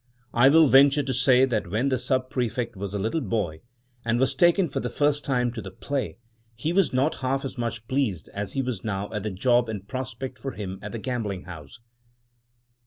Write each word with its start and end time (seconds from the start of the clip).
I 0.33 0.49
will 0.49 0.65
venture 0.65 1.03
to 1.03 1.13
say 1.13 1.45
that 1.45 1.67
when 1.69 1.89
the 1.89 1.99
Sub 1.99 2.31
prefect 2.31 2.75
was 2.75 2.95
a 2.95 2.97
little 2.97 3.21
boy, 3.21 3.61
and 4.03 4.19
was 4.19 4.33
taken 4.33 4.67
for 4.67 4.79
the 4.79 4.89
first 4.89 5.23
time 5.23 5.51
to 5.53 5.61
the 5.61 5.69
play, 5.69 6.17
he 6.55 6.73
was 6.73 6.91
not 6.91 7.19
half 7.21 7.45
as 7.45 7.55
much 7.55 7.87
pleased 7.87 8.27
as 8.33 8.53
he 8.53 8.63
was 8.63 8.83
now 8.83 9.13
at 9.13 9.21
the 9.21 9.29
job 9.29 9.69
in 9.69 9.83
prospect 9.83 10.39
for 10.39 10.53
him 10.53 10.79
at 10.81 10.91
the 10.91 10.97
gambling 10.97 11.43
house! 11.43 11.81